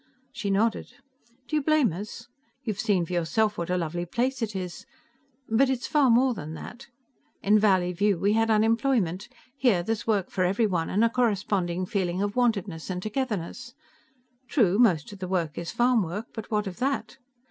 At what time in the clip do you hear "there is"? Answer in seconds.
9.83-10.07